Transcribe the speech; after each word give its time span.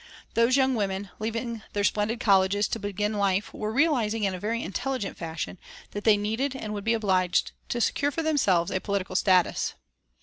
Those 0.33 0.57
young 0.57 0.73
women, 0.73 1.11
leaving 1.19 1.61
their 1.73 1.83
splendid 1.83 2.19
colleges 2.19 2.67
to 2.69 2.79
begin 2.79 3.13
life 3.13 3.53
were 3.53 3.71
realising 3.71 4.23
in 4.23 4.33
a 4.33 4.39
very 4.39 4.63
intelligent 4.63 5.15
fashion 5.15 5.59
that 5.91 6.05
they 6.05 6.17
needed 6.17 6.55
and 6.55 6.73
would 6.73 6.83
be 6.83 6.95
obliged 6.95 7.51
to 7.69 7.79
secure 7.79 8.09
for 8.09 8.23
themselves 8.23 8.71
a 8.71 8.81
political 8.81 9.15
status. 9.15 9.75